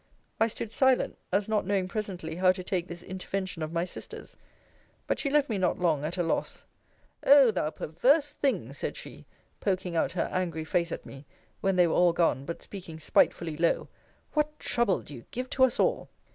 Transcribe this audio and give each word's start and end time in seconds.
I 0.39 0.47
stood 0.47 0.71
silent, 0.71 1.15
as 1.31 1.47
not 1.47 1.63
knowing 1.63 1.87
presently 1.87 2.33
how 2.37 2.51
to 2.53 2.63
take 2.63 2.87
this 2.87 3.03
intervention 3.03 3.61
of 3.61 3.71
my 3.71 3.85
sister's. 3.85 4.35
But 5.05 5.19
she 5.19 5.29
left 5.29 5.47
me 5.47 5.59
not 5.59 5.77
long 5.77 6.03
at 6.03 6.17
a 6.17 6.23
loss 6.23 6.65
O 7.23 7.51
thou 7.51 7.69
perverse 7.69 8.33
thing, 8.33 8.73
said 8.73 8.97
she 8.97 9.27
[poking 9.59 9.95
out 9.95 10.13
her 10.13 10.27
angry 10.31 10.63
face 10.65 10.91
at 10.91 11.05
me, 11.05 11.27
when 11.59 11.75
they 11.75 11.85
were 11.85 11.93
all 11.93 12.13
gone, 12.13 12.45
but 12.45 12.63
speaking 12.63 12.99
spitefully 12.99 13.55
low] 13.55 13.89
what 14.33 14.57
trouble 14.57 15.03
do 15.03 15.13
you 15.13 15.25
give 15.29 15.51
to 15.51 15.63
us 15.65 15.79
all! 15.79 16.09